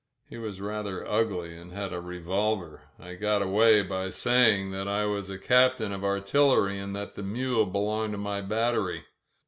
[0.27, 2.85] He was rather ugly and had a revolver.
[2.99, 5.37] I got away by saying S56 THE FALL OF GOMEZ PALACIO that I was a
[5.37, 9.03] captain of artillery and that the mule be longed to my battery.